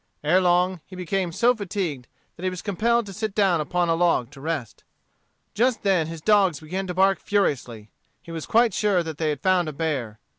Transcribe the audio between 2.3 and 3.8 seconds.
that he was compelled to sit down